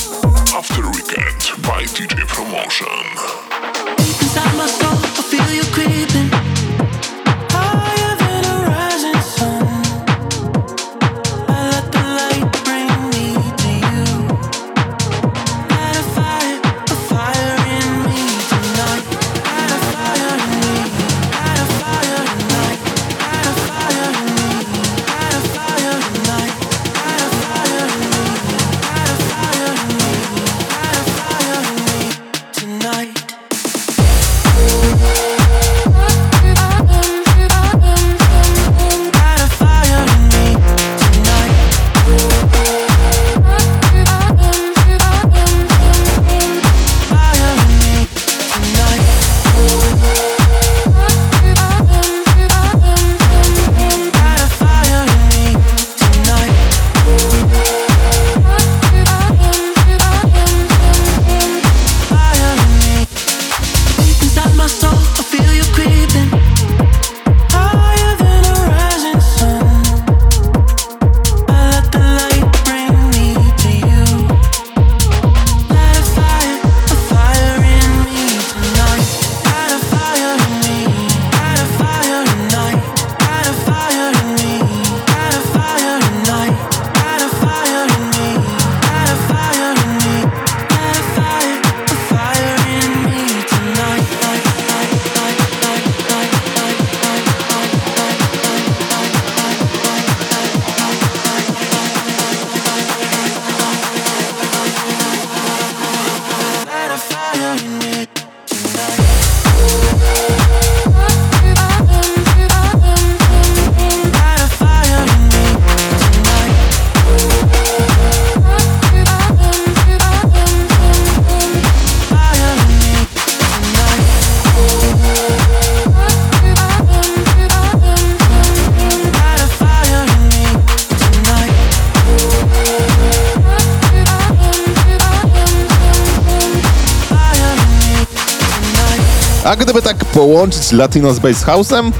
A 139.44 139.56
gdyby 139.56 139.82
tak 139.82 140.04
połączyć 140.04 140.72
Latino 140.72 141.14
z 141.14 141.18
Bass 141.18 141.44
House'em, 141.44 141.92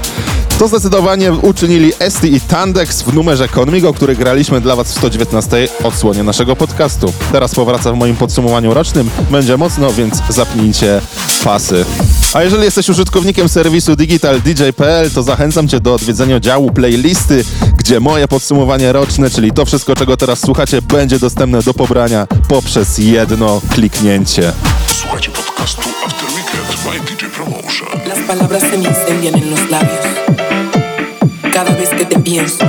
to 0.59 0.67
zdecydowanie 0.67 1.33
uczynili 1.33 1.91
Esti 1.99 2.33
i 2.33 2.41
Tandex 2.41 3.01
w 3.01 3.13
numerze 3.13 3.47
Conmigo, 3.47 3.93
który 3.93 4.15
graliśmy 4.15 4.61
dla 4.61 4.75
Was 4.75 4.87
w 4.87 4.97
119 4.97 5.67
odsłonie 5.83 6.23
naszego 6.23 6.55
podcastu. 6.55 7.13
Teraz 7.31 7.55
powraca 7.55 7.91
w 7.91 7.95
moim 7.95 8.15
podsumowaniu 8.15 8.73
rocznym. 8.73 9.09
Będzie 9.31 9.57
mocno, 9.57 9.93
więc 9.93 10.21
zapnijcie 10.29 11.01
pasy. 11.43 11.85
A 12.33 12.43
jeżeli 12.43 12.63
jesteś 12.63 12.89
użytkownikiem 12.89 13.49
serwisu 13.49 13.95
digitaldj.pl, 13.95 15.11
to 15.11 15.23
zachęcam 15.23 15.67
Cię 15.67 15.79
do 15.79 15.93
odwiedzenia 15.93 16.39
działu 16.39 16.71
playlisty, 16.71 17.43
gdzie 17.77 17.99
moje 17.99 18.27
podsumowanie 18.27 18.93
roczne, 18.93 19.29
czyli 19.29 19.51
to 19.51 19.65
wszystko, 19.65 19.95
czego 19.95 20.17
teraz 20.17 20.39
słuchacie, 20.39 20.81
będzie 20.81 21.19
dostępne 21.19 21.61
do 21.61 21.73
pobrania 21.73 22.27
poprzez 22.47 22.97
jedno 22.97 23.61
kliknięcie. 23.69 24.51
Słuchajcie 24.87 25.31
podcastu 25.31 25.89
After 26.05 26.44
Las 28.07 28.19
palabras 28.19 28.61
se 28.61 28.77
me 28.77 28.85
incendian 28.85 29.35
en 29.35 29.49
los 29.49 29.69
labios. 29.69 30.05
Cada 31.51 31.73
vez 31.75 31.89
que 31.89 32.05
te 32.05 32.19
pienso. 32.19 32.65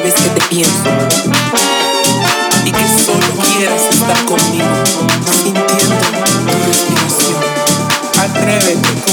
cada 0.00 0.02
vez 0.02 0.14
que 0.14 0.30
te 0.30 0.40
pienso. 0.48 0.84
Y 2.64 2.72
que 2.72 2.86
solo 3.04 3.26
quieras 3.44 3.82
estar 3.90 4.24
conmigo, 4.24 4.68
sintiendo 5.30 5.64
tu 6.46 6.66
respiración. 6.66 7.40
Atrévete. 8.18 9.09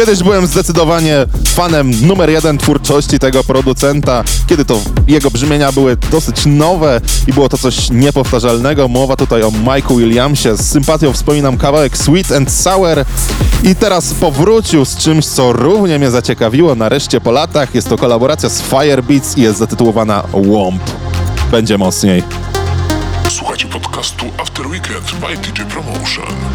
Kiedyś 0.00 0.22
byłem 0.22 0.46
zdecydowanie 0.46 1.26
fanem 1.48 2.06
numer 2.06 2.30
jeden 2.30 2.58
twórczości 2.58 3.18
tego 3.18 3.44
producenta, 3.44 4.24
kiedy 4.46 4.64
to 4.64 4.80
jego 5.08 5.30
brzmienia 5.30 5.72
były 5.72 5.96
dosyć 5.96 6.46
nowe 6.46 7.00
i 7.26 7.32
było 7.32 7.48
to 7.48 7.58
coś 7.58 7.90
niepowtarzalnego. 7.90 8.88
Mowa 8.88 9.16
tutaj 9.16 9.42
o 9.42 9.50
Mike'u 9.50 9.98
Williamsie. 9.98 10.56
Z 10.56 10.68
sympatią 10.70 11.12
wspominam 11.12 11.58
kawałek 11.58 11.98
Sweet 11.98 12.32
and 12.32 12.52
Sour 12.52 13.04
i 13.62 13.74
teraz 13.74 14.14
powrócił 14.14 14.84
z 14.84 14.96
czymś, 14.96 15.26
co 15.26 15.52
równie 15.52 15.98
mnie 15.98 16.10
zaciekawiło 16.10 16.74
nareszcie 16.74 17.20
po 17.20 17.32
latach. 17.32 17.74
Jest 17.74 17.88
to 17.88 17.98
kolaboracja 17.98 18.48
z 18.48 18.62
Firebeats 18.62 19.38
i 19.38 19.42
jest 19.42 19.58
zatytułowana 19.58 20.22
Womp. 20.32 20.82
Będzie 21.50 21.78
mocniej. 21.78 22.22
Słuchajcie 23.28 23.66
podcastu 23.66 24.26
After 24.38 24.66
Weekend 24.66 25.12
by 25.20 25.36
DJ 25.36 25.62
Promotion. 25.62 26.49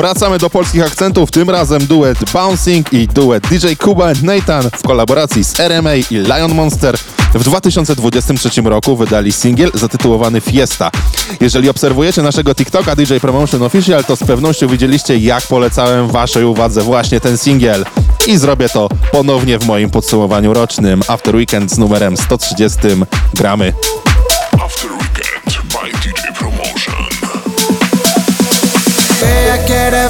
Wracamy 0.00 0.38
do 0.38 0.50
polskich 0.50 0.82
akcentów, 0.82 1.30
tym 1.30 1.50
razem 1.50 1.86
duet 1.86 2.18
Bouncing 2.32 2.92
i 2.92 3.08
duet 3.08 3.46
DJ 3.48 3.66
Kuba 3.78 4.12
Nathan 4.22 4.70
w 4.70 4.82
kolaboracji 4.82 5.44
z 5.44 5.60
RMA 5.60 5.94
i 5.94 6.04
Lion 6.10 6.54
Monster. 6.54 6.98
W 7.34 7.44
2023 7.44 8.62
roku 8.64 8.96
wydali 8.96 9.32
singiel 9.32 9.70
zatytułowany 9.74 10.40
Fiesta. 10.40 10.90
Jeżeli 11.40 11.68
obserwujecie 11.68 12.22
naszego 12.22 12.54
TikToka 12.54 12.96
DJ 12.96 13.16
Promotion 13.20 13.62
Official, 13.62 14.04
to 14.04 14.16
z 14.16 14.24
pewnością 14.24 14.68
widzieliście 14.68 15.16
jak 15.18 15.42
polecałem 15.42 16.08
waszej 16.08 16.44
uwadze 16.44 16.82
właśnie 16.82 17.20
ten 17.20 17.38
singiel. 17.38 17.84
I 18.26 18.36
zrobię 18.36 18.68
to 18.68 18.88
ponownie 19.12 19.58
w 19.58 19.66
moim 19.66 19.90
podsumowaniu 19.90 20.54
rocznym 20.54 21.02
After 21.08 21.36
Weekend 21.36 21.70
z 21.70 21.78
numerem 21.78 22.16
130 22.16 22.78
gramy. 23.34 23.72
After 24.64 24.90
Weekend 24.92 25.40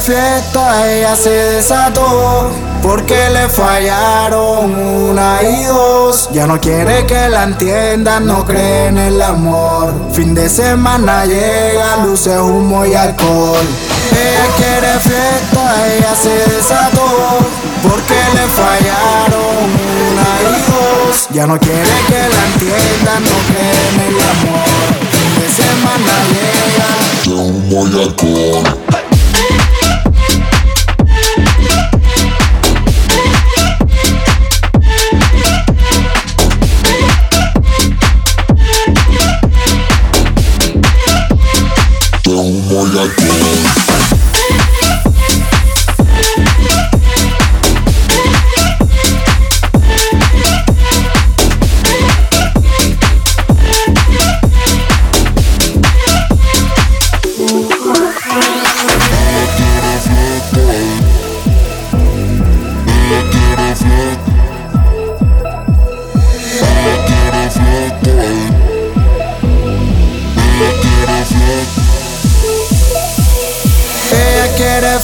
fiesta, 0.01 0.91
ella 0.91 1.15
se 1.15 1.31
desató. 1.31 2.51
Porque 2.83 3.29
le 3.31 3.49
fallaron 3.49 4.75
una 4.75 5.39
y 5.43 5.65
dos. 5.65 6.31
Ya 6.33 6.47
no 6.47 6.59
quiere 6.59 7.05
que 7.07 7.29
la 7.29 7.45
entiendan, 7.45 8.27
no 8.27 8.45
cree 8.47 8.87
en 8.87 8.97
el 8.97 9.21
amor. 9.21 9.95
Fin 10.13 10.35
de 10.35 10.49
semana 10.49 11.27
llega, 11.27 11.99
luces, 12.05 12.39
humo 12.39 12.87
y 12.87 12.95
alcohol. 12.95 13.67
Ella 14.13 14.47
quiere 14.57 14.99
fiesta, 14.99 15.87
ella 15.95 16.15
se 16.15 16.55
desató. 16.55 17.39
Porque 17.83 18.15
le 18.35 18.47
fallaron 18.49 19.71
una 20.09 20.57
y 20.57 20.61
dos. 20.71 21.29
Ya 21.31 21.47
no 21.47 21.59
quiere 21.59 21.91
que 22.09 22.29
la 22.35 22.45
entiendan, 22.47 23.25
no 23.25 23.37
cree 23.49 23.89
en 23.89 24.01
el 24.09 24.21
amor. 24.33 24.91
Fin 25.13 25.33
de 25.43 25.49
semana 25.63 26.15
llega, 26.33 27.43
humo 27.43 27.87
y 27.89 28.03
alcohol. 28.03 29.00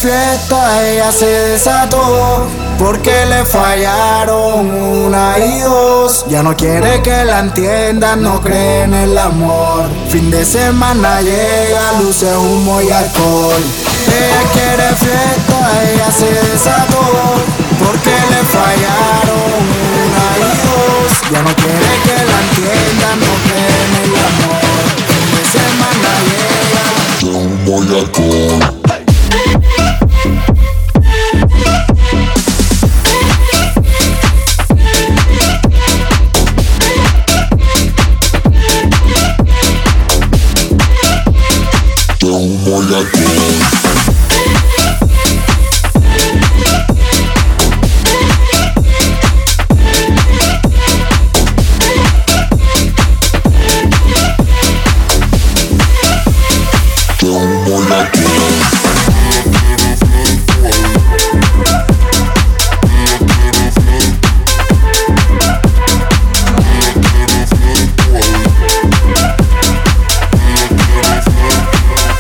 Fiesta, 0.07 0.89
ella 0.89 1.11
se 1.11 1.27
desató. 1.27 2.47
porque 2.79 3.25
le 3.27 3.45
fallaron 3.45 4.71
una 4.71 5.39
y 5.39 5.61
dos. 5.61 6.27
Ya 6.29 6.43
no 6.43 6.55
quiere 6.55 7.01
que 7.03 7.25
la 7.25 7.41
entiendan, 7.41 8.23
no 8.23 8.41
cree 8.41 8.83
en 8.83 8.95
el 8.95 9.17
amor. 9.17 9.89
Fin 10.11 10.31
de 10.31 10.45
semana 10.45 11.23
llega, 11.23 12.01
luces, 12.01 12.37
humo 12.37 12.81
y 12.83 12.91
alcohol. 12.91 13.63
Ella 14.19 14.43
quiere 14.53 14.89
fiesta, 15.05 15.59
ella 15.91 16.11
se 16.13 16.31
desató, 16.51 17.05
porque 17.83 18.15
le 18.33 18.41
fallaron 18.55 19.63
una 20.05 20.25
y 20.39 20.53
dos. 20.67 21.33
Ya 21.33 21.43
no 21.43 21.53
quiere 21.63 21.91
que 22.07 22.19
la 22.31 22.39
entiendan, 22.47 23.17
no 23.27 23.35
cree 23.47 23.77
en 23.87 23.93
el 24.05 24.13
amor. 24.31 24.85
Fin 25.11 25.29
de 25.35 25.43
semana 25.57 26.11
llega, 26.29 27.39
humo 27.39 27.83
y 27.83 27.99
alcohol. 27.99 28.86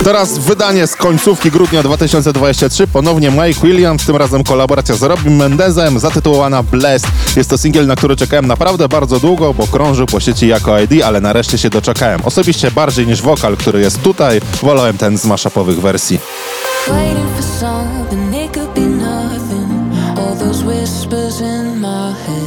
Teraz 0.06 0.38
wydanie 0.38 0.86
z 0.86 0.96
końcówki 0.96 1.50
grudnia 1.50 1.82
2023, 1.82 2.86
ponownie 2.86 3.30
Mike 3.30 3.60
Williams, 3.62 4.06
tym 4.06 4.16
razem 4.16 4.44
kolaboracja 4.44 4.94
z 4.94 5.02
Robin 5.02 5.36
Mendezem, 5.36 5.98
zatytułowana 5.98 6.62
Blessed. 6.62 7.10
Jest 7.36 7.50
to 7.50 7.58
singiel, 7.58 7.86
na 7.86 7.96
który 7.96 8.16
czekałem 8.16 8.46
naprawdę 8.46 8.88
bardzo 8.88 9.20
długo, 9.20 9.54
bo 9.54 9.66
krążył 9.66 10.06
po 10.06 10.20
sieci 10.20 10.48
jako 10.48 10.80
ID, 10.80 11.02
ale 11.04 11.20
nareszcie 11.20 11.58
się 11.58 11.70
doczekałem. 11.70 12.20
Osobiście 12.24 12.70
bardziej 12.70 13.06
niż 13.06 13.22
wokal, 13.22 13.56
który 13.56 13.80
jest 13.80 14.02
tutaj, 14.02 14.40
wolałem 14.62 14.98
ten 14.98 15.18
z 15.18 15.24
mashupowych 15.24 15.80
wersji. 15.80 16.18
Waiting 16.88 17.30
for 17.36 17.44
something, 17.44 18.44
it 18.44 18.52
could 18.54 18.74
be 18.74 18.80
nothing. 18.80 19.94
All 20.18 20.36
those 20.38 20.64
whispers 20.64 21.40
in 21.40 21.80
my 21.80 22.14
head. 22.26 22.45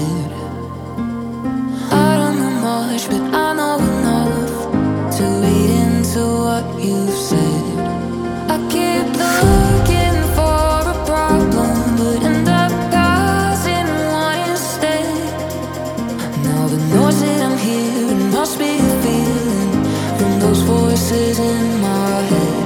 Voices 20.69 21.39
in 21.39 21.81
my 21.81 22.21
head. 22.21 22.58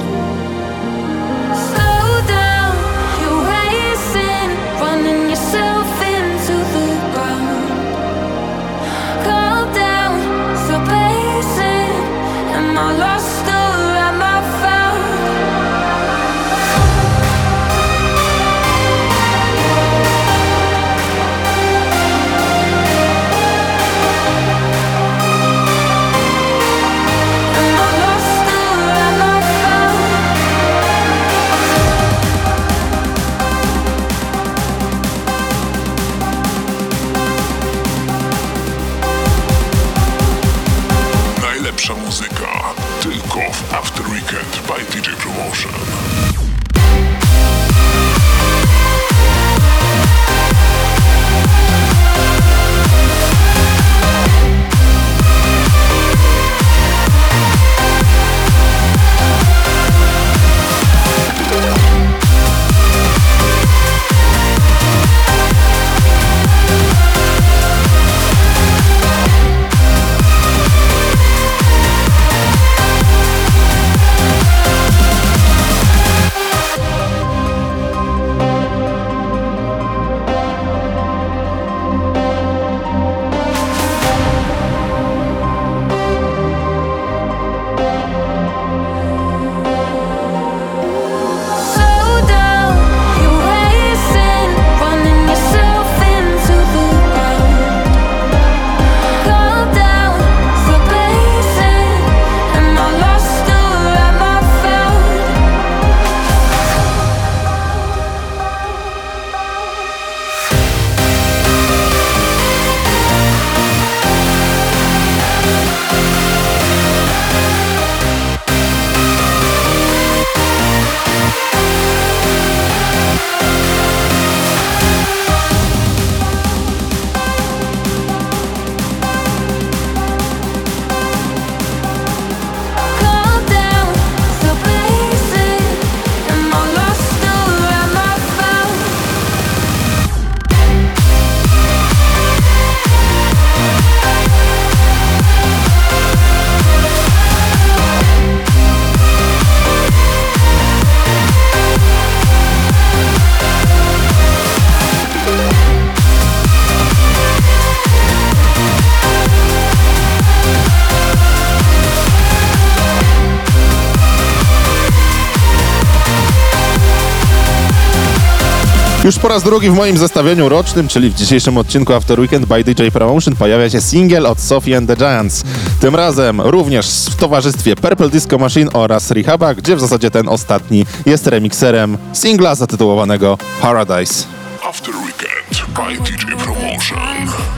Już 169.04 169.18
po 169.18 169.28
raz 169.28 169.42
drugi 169.42 169.70
w 169.70 169.74
moim 169.74 169.98
zestawieniu 169.98 170.48
rocznym, 170.48 170.88
czyli 170.88 171.10
w 171.10 171.14
dzisiejszym 171.14 171.58
odcinku 171.58 171.94
After 171.94 172.20
Weekend 172.20 172.46
by 172.46 172.64
DJ 172.64 172.88
Promotion 172.92 173.36
pojawia 173.36 173.70
się 173.70 173.80
single 173.80 174.28
od 174.28 174.40
Sophie 174.40 174.76
and 174.76 174.88
the 174.88 174.96
Giants. 174.96 175.44
Tym 175.80 175.96
razem 175.96 176.40
również 176.40 176.86
w 177.10 177.16
towarzystwie 177.16 177.76
Purple 177.76 178.08
Disco 178.08 178.38
Machine 178.38 178.72
oraz 178.72 179.10
Rehaba, 179.10 179.54
gdzie 179.54 179.76
w 179.76 179.80
zasadzie 179.80 180.10
ten 180.10 180.28
ostatni 180.28 180.86
jest 181.06 181.26
remixerem 181.26 181.98
singla 182.12 182.54
zatytułowanego 182.54 183.38
Paradise. 183.60 184.24
After 184.68 184.94
Weekend 184.94 185.66
by 185.74 186.04
DJ 186.04 186.44
Promotion. 186.44 186.98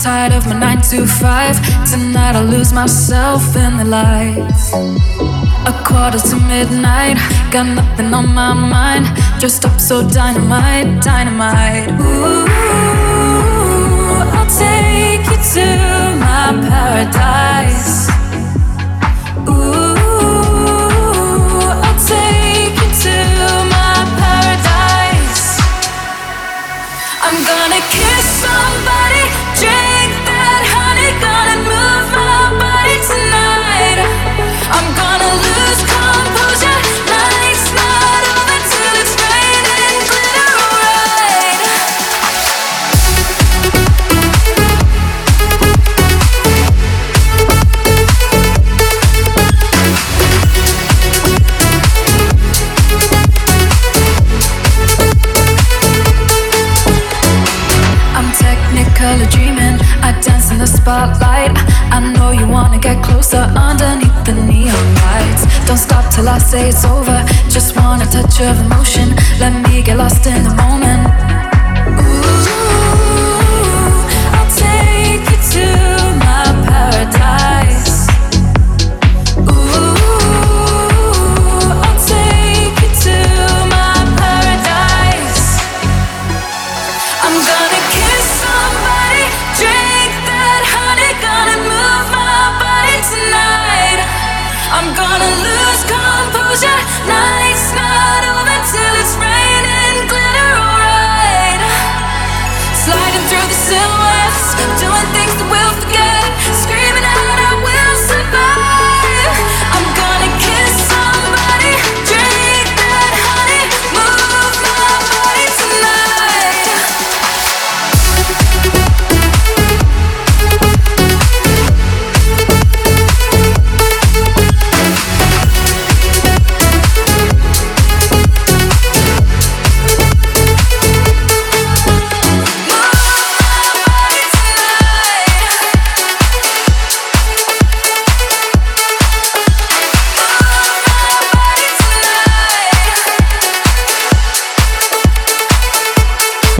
Tired 0.02 0.38
of 0.38 0.46
my 0.46 0.60
9 0.60 0.82
to 0.90 0.96
5, 0.96 1.58
tonight 1.90 2.56
lose 2.56 2.74
myself 2.74 3.42
in 3.56 3.78
the 3.78 3.84
lights. 3.84 4.72
A 5.66 5.72
quarter 5.82 6.20
to 6.20 6.36
midnight, 6.36 7.16
got 7.50 7.66
nothing 7.66 8.14
on 8.14 8.32
my 8.32 8.54
mind. 8.54 9.04
Dressed 9.40 9.64
up 9.64 9.80
so 9.80 10.08
dynamite, 10.08 11.02
dynamite. 11.02 11.90
Ooh, 12.00 12.46
I'll 14.36 14.46
take 14.46 15.26
you 15.26 15.36
to 15.54 15.66
my 16.22 16.54
paradise. 16.68 18.08
Ooh, 19.48 19.96
I'll 21.84 21.98
take 22.06 22.76
you 22.80 22.90
to 23.02 23.16
my 23.74 23.94
paradise. 24.20 25.46
I'm 27.26 27.38
gonna 27.42 27.80
kiss 27.90 28.24
somebody. 28.40 28.95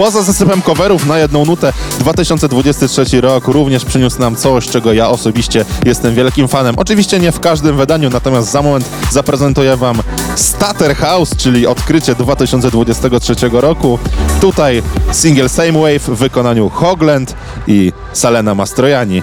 Poza 0.07 0.23
zasypem 0.23 0.63
coverów 0.63 1.07
na 1.07 1.19
jedną 1.19 1.45
nutę 1.45 1.73
2023 1.99 3.21
rok 3.21 3.49
również 3.49 3.85
przyniósł 3.85 4.21
nam 4.21 4.37
coś, 4.37 4.69
czego 4.69 4.93
ja 4.93 5.09
osobiście 5.09 5.65
jestem 5.85 6.15
wielkim 6.15 6.49
fanem. 6.49 6.75
Oczywiście 6.79 7.19
nie 7.19 7.33
w 7.33 7.41
każdym 7.41 7.77
wydaniu, 7.77 8.11
natomiast 8.11 8.51
za 8.51 8.63
moment 8.63 8.89
zaprezentuję 9.11 9.77
wam 9.77 10.03
Stater 10.37 10.97
House, 10.97 11.37
czyli 11.37 11.67
odkrycie 11.67 12.15
2023 12.15 13.35
roku. 13.53 13.99
Tutaj 14.41 14.83
single 15.13 15.49
Same 15.49 15.73
Wave 15.73 16.03
w 16.03 16.17
wykonaniu 16.17 16.69
Hogland 16.69 17.35
i 17.67 17.93
Salena 18.13 18.55
Mastrojani. 18.55 19.23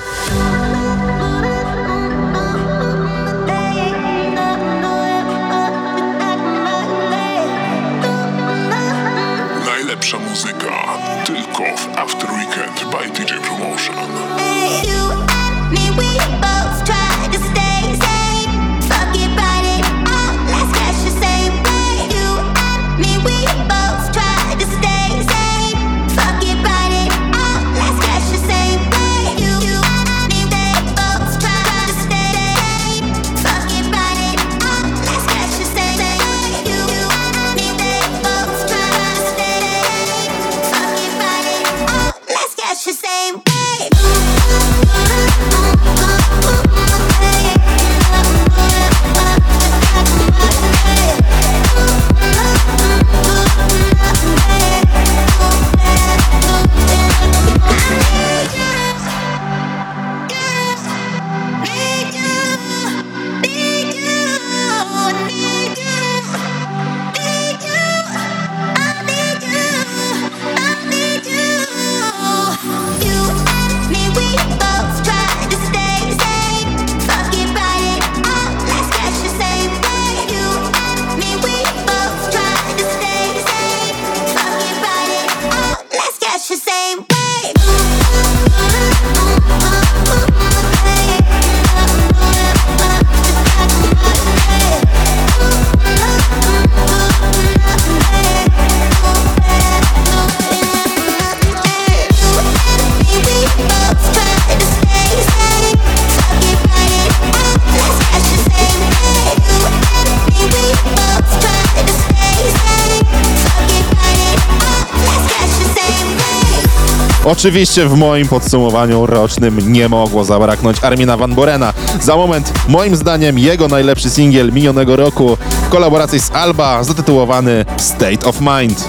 Oczywiście 117.26 117.86
w 117.86 117.98
moim 117.98 118.28
podsumowaniu 118.28 119.06
rocznym 119.06 119.74
nie 119.74 119.90
mogło 119.90 120.24
zabraknąć 120.24 120.84
Armina 120.84 121.18
Van 121.18 121.36
Borena. 121.36 121.74
Za 122.02 122.16
moment, 122.16 122.54
moim 122.68 122.96
zdaniem, 122.96 123.40
jego 123.40 123.68
najlepszy 123.68 124.10
singiel 124.10 124.52
minionego 124.54 124.96
roku 124.96 125.38
w 125.66 125.70
kolaboracji 125.70 126.20
z 126.20 126.32
Alba, 126.32 126.84
zatytułowany 126.84 127.66
State 127.78 128.26
of 128.26 128.42
Mind. 128.42 128.88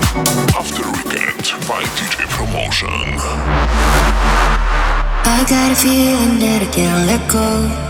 After 0.61 0.87
weekend 0.87 1.55
by 1.69 1.85
DJ 1.97 2.37
Promotion. 2.37 2.91
I 5.25 5.45
got 5.45 5.73
a 5.73 5.75
feeling 5.75 6.41
that 6.41 6.63
I 6.63 6.67
can't 6.67 7.07
let 7.07 7.29
go. 7.33 7.85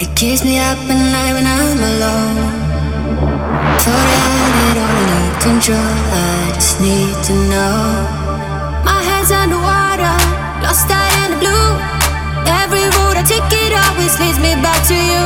It 0.00 0.14
keeps 0.14 0.44
me 0.44 0.58
up 0.58 0.78
at 0.90 1.12
night 1.12 1.34
when 1.34 1.46
I'm 1.46 1.78
alone. 1.78 2.62
Thought 3.78 4.08
I 4.08 4.28
had 4.28 4.70
it 4.70 4.80
all 4.80 4.96
under 4.98 5.40
control. 5.40 5.94
I 6.12 6.52
just 6.54 6.80
need 6.80 7.24
to 7.24 7.32
know. 7.50 8.21
lost 10.72 10.90
out 10.90 11.12
in 11.20 11.32
the 11.32 11.38
blue. 11.44 11.68
Every 12.62 12.84
road 12.96 13.20
I 13.20 13.24
take, 13.28 13.44
it 13.44 13.72
always 13.84 14.14
leads 14.20 14.40
me 14.40 14.56
back 14.64 14.80
to 14.88 14.96
you. 14.96 15.24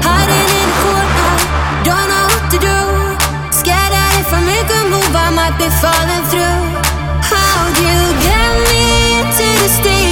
Hiding 0.00 0.48
in 0.60 0.66
the 0.72 0.78
corner, 0.84 1.32
don't 1.84 2.08
know 2.08 2.24
what 2.32 2.44
to 2.54 2.58
do. 2.70 2.80
Scared 3.52 3.92
that 3.92 4.12
if 4.24 4.32
I 4.32 4.40
make 4.52 4.68
a 4.80 4.82
move, 4.88 5.12
I 5.12 5.28
might 5.36 5.56
be 5.60 5.68
falling 5.84 6.24
through. 6.32 6.60
How'd 7.28 7.76
you 7.76 7.98
get 8.24 8.52
me 8.72 8.84
into 9.20 9.46
the 9.60 9.68
state? 9.68 10.03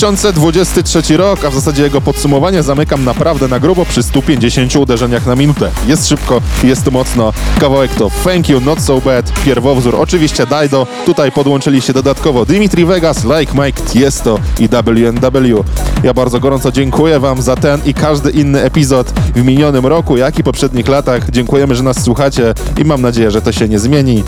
2023 0.00 1.16
rok, 1.16 1.44
a 1.44 1.50
w 1.50 1.54
zasadzie 1.54 1.82
jego 1.82 2.00
podsumowanie 2.00 2.62
zamykam 2.62 3.04
naprawdę 3.04 3.48
na 3.48 3.60
grubo 3.60 3.84
przy 3.84 4.02
150 4.02 4.76
uderzeniach 4.76 5.26
na 5.26 5.36
minutę. 5.36 5.70
Jest 5.86 6.08
szybko, 6.08 6.40
jest 6.64 6.90
mocno. 6.90 7.32
Kawałek 7.58 7.94
to 7.94 8.10
Thank 8.24 8.48
You, 8.48 8.60
Not 8.60 8.80
So 8.80 9.00
Bad, 9.00 9.32
pierwowzór 9.44 9.96
oczywiście 9.96 10.46
Daido. 10.46 10.86
Tutaj 11.06 11.32
podłączyli 11.32 11.80
się 11.80 11.92
dodatkowo 11.92 12.46
Dimitri 12.46 12.84
Vegas, 12.84 13.24
Like 13.24 13.52
Mike, 13.54 13.82
Tiesto 13.82 14.38
i 14.58 14.68
WNW. 14.68 15.64
Ja 16.04 16.14
bardzo 16.14 16.40
gorąco 16.40 16.72
dziękuję 16.72 17.20
Wam 17.20 17.42
za 17.42 17.56
ten 17.56 17.80
i 17.84 17.94
każdy 17.94 18.30
inny 18.30 18.62
epizod 18.62 19.10
w 19.10 19.44
minionym 19.44 19.86
roku, 19.86 20.16
jak 20.16 20.38
i 20.38 20.42
poprzednich 20.42 20.88
latach. 20.88 21.30
Dziękujemy, 21.30 21.74
że 21.74 21.82
nas 21.82 22.02
słuchacie 22.02 22.54
i 22.78 22.84
mam 22.84 23.02
nadzieję, 23.02 23.30
że 23.30 23.42
to 23.42 23.52
się 23.52 23.68
nie 23.68 23.78
zmieni. 23.78 24.24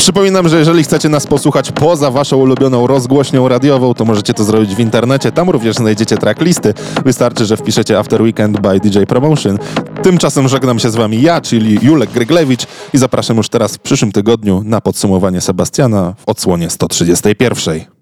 Przypominam, 0.00 0.48
że 0.48 0.58
jeżeli 0.58 0.82
chcecie 0.82 1.08
nas 1.08 1.26
posłuchać 1.26 1.72
poza 1.72 2.10
waszą 2.10 2.36
ulubioną 2.36 2.86
rozgłośnią 2.86 3.48
radiową, 3.48 3.94
to 3.94 4.04
możecie 4.04 4.34
to 4.34 4.44
zrobić 4.44 4.74
w 4.74 4.80
internecie. 4.80 5.32
Tam 5.32 5.50
również 5.50 5.76
znajdziecie 5.76 6.16
tracklisty. 6.16 6.74
Wystarczy, 7.04 7.46
że 7.46 7.56
wpiszecie 7.56 7.98
After 7.98 8.22
Weekend 8.22 8.60
by 8.60 8.80
DJ 8.80 9.02
Promotion. 9.08 9.58
Tymczasem 10.02 10.48
żegnam 10.48 10.78
się 10.78 10.90
z 10.90 10.96
wami 10.96 11.22
ja, 11.22 11.40
czyli 11.40 11.78
Julek 11.82 12.10
Gryglewicz 12.10 12.66
i 12.94 12.98
zapraszam 12.98 13.36
już 13.36 13.48
teraz 13.48 13.76
w 13.76 13.78
przyszłym 13.78 14.12
tygodniu 14.12 14.62
na 14.64 14.80
podsumowanie 14.80 15.40
Sebastiana 15.40 16.14
w 16.18 16.28
odsłonie 16.28 16.70
131. 16.70 17.99